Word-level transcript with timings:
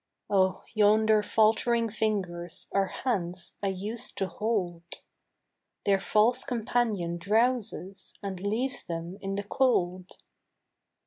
Oh, 0.31 0.63
yonder 0.73 1.21
faltering 1.21 1.87
fingers 1.87 2.67
Are 2.71 2.87
hands 2.87 3.55
I 3.61 3.67
used 3.67 4.17
to 4.17 4.25
hold; 4.27 4.81
Their 5.85 5.99
false 5.99 6.43
companion 6.43 7.19
drowses 7.19 8.15
And 8.23 8.39
leaves 8.39 8.83
them 8.83 9.19
in 9.21 9.35
the 9.35 9.43
cold. 9.43 10.09